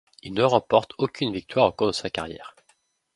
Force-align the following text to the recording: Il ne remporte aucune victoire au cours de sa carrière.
Il 0.23 0.33
ne 0.33 0.41
remporte 0.43 0.93
aucune 0.97 1.31
victoire 1.31 1.67
au 1.67 1.71
cours 1.73 1.85
de 1.85 1.91
sa 1.91 2.09
carrière. 2.09 2.55